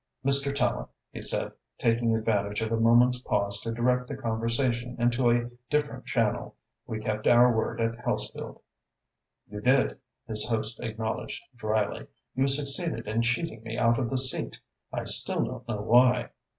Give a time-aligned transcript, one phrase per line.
[0.25, 0.51] "Mr.
[0.51, 5.47] Tallente," he said, taking advantage of a moment's pause to direct the conversation into a
[5.69, 6.55] different channel,
[6.87, 8.61] "we kept our word at Hellesfield."
[9.47, 12.07] "You did," his host acknowledged drily.
[12.33, 14.59] "You succeeded in cheating me out of the seat.
[14.91, 16.31] I still don't know why."